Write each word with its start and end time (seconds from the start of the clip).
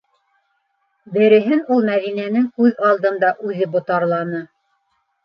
Береһен 1.17 1.61
ул 1.75 1.85
Мәҙинәнең 1.89 2.47
күҙ 2.61 2.81
алдында 2.87 3.29
үҙе 3.51 3.69
ботарланы. 3.77 4.41